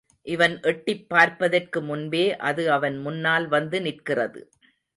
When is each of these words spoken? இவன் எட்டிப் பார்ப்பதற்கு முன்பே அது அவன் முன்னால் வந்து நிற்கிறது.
இவன் 0.25 0.59
எட்டிப் 0.61 1.09
பார்ப்பதற்கு 1.09 1.81
முன்பே 1.81 2.23
அது 2.41 2.71
அவன் 2.71 2.97
முன்னால் 2.97 3.47
வந்து 3.47 3.81
நிற்கிறது. 3.81 4.41